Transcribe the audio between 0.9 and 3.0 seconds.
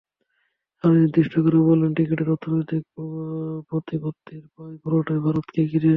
নির্দিষ্ট করে বললে ক্রিকেটের অর্থনৈতিক